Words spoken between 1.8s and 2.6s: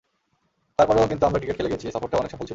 সফরটাও অনেক সফল ছিল।